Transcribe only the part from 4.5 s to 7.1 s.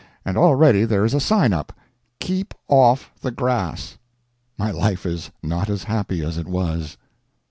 My life is not as happy as it was.